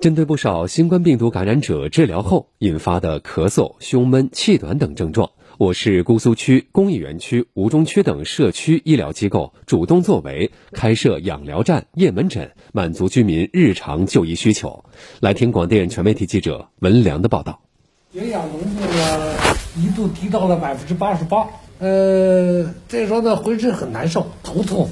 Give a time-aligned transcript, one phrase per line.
[0.00, 14.82] 针对不少新冠病毒感染者治疗后引发的咳嗽、胸闷、气短等症状，我市姑苏区工业园区、吴中区等社区医疗机构主动作为，开设养疗站、夜门诊，满足居民日常就医需求。
[15.20, 17.60] 来听广电全媒体记者文良的报道。
[18.12, 19.36] 营养浓度呢
[19.76, 21.46] 一度低到了百分之八十八，
[21.78, 24.88] 呃，这时候呢浑身很难受，头痛、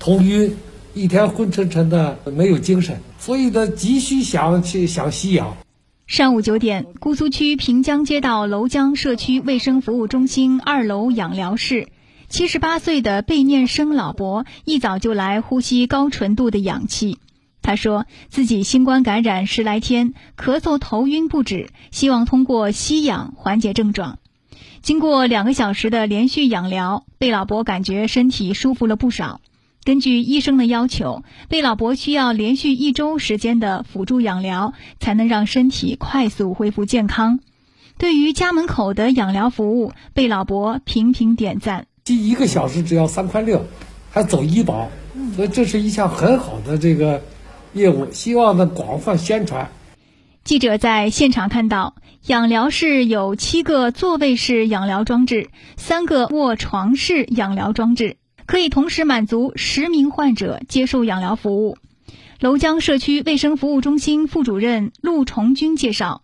[0.00, 0.56] 头晕。
[0.98, 5.56] 一天昏沉沉的，没有精神，所以呢，急需想去想吸氧。
[6.08, 11.86] 上午九点，姑苏区平江街道娄江社区卫生服务中心二楼养疗室，
[12.28, 17.18] 七十八岁的贝念生老伯一早就来呼吸高纯度的氧气。
[17.62, 24.18] 他说自己新冠感染十来天，咳嗽头晕不止，希望通过吸氧缓解症状。
[24.82, 29.40] 经过两个小时的连续养疗，贝老伯感觉身体舒服了不少。
[29.88, 37.40] 根据医生的要求，贝老伯需要连续一周时间的辅助养疗，才能让身体快速恢复健康。
[37.96, 41.86] 对于家门口的养疗服务，贝老伯频频点赞。
[42.04, 43.64] 第一个小时只要三块六，
[44.10, 44.90] 还走医保，
[45.34, 47.22] 所以这是一项很好的这个
[47.72, 49.70] 业务，希望呢广泛宣传。
[50.44, 51.94] 记者在现场看到，
[52.26, 58.18] 养疗室有七个座位式养疗装置，三个卧床式养疗装置。
[58.48, 61.76] 可以同时满足十名患者接受养疗服务。
[62.40, 66.22] 娄江社区卫生服务中心副主任陆崇军介绍，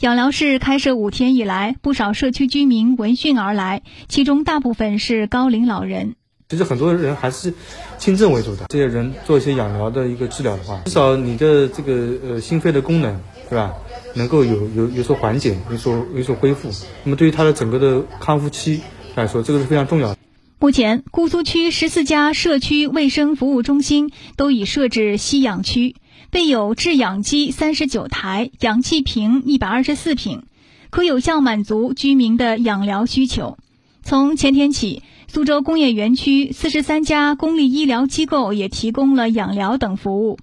[0.00, 6.14] 养疗室开设五天以来，不少社区居民闻讯而来，其中大部分是高龄老人。
[6.48, 7.52] 其实很多人还是
[7.98, 13.74] 轻症为主的，这些人做一些养疗的一个治疗的话，至少你的这个呃心肺的功能，对吧，
[14.14, 16.70] 能够有有有所缓解，有所有所恢复。
[17.04, 18.80] 那么对于他的整个的康复期
[19.14, 20.16] 来说，这个是非常重要的。
[20.58, 25.96] 目前，姑苏区十四家社区卫生服务中心都已设置吸氧区，
[26.30, 30.44] 备有制氧机三十九台、氧气瓶一百二十四瓶，
[30.88, 33.58] 可有效满足居民的养疗需求。
[34.02, 40.38] 从前天起，苏州工业园区四十三家公立医疗机构也提供了养疗等服务。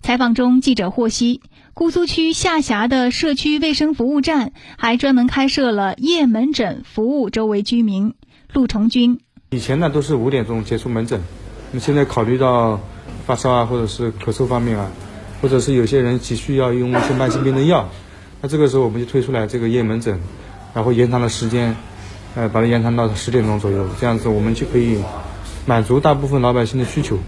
[0.00, 1.40] 采访中，记者获悉，
[1.74, 8.14] 姑苏区下辖的社区卫生服务站还专门开设了夜门诊服务周围居民。
[8.54, 9.18] 陆崇军。
[9.50, 11.18] 以前呢都是五点钟结束门诊，
[11.70, 12.78] 那么现在考虑到
[13.26, 14.90] 发烧啊，或者是咳嗽方面啊，
[15.40, 17.88] 或者是有些人急需要用一些慢性病的药，
[18.42, 20.20] 那这个时候我们就推出来这个夜门诊，
[20.74, 21.74] 然后延长了时间，
[22.34, 24.98] 呃，把它延长到十点钟左右，这样子我们就可以
[25.64, 27.18] 满足大部分老百姓的需求。